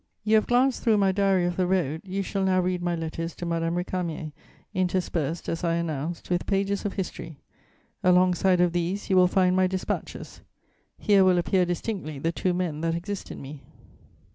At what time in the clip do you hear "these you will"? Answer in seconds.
8.73-9.27